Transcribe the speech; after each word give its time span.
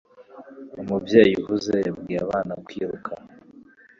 Umubyeyi 0.81 1.33
uhuze 1.41 1.75
yabwiye 1.87 2.19
abana 2.25 2.53
kwiruka. 2.65 3.11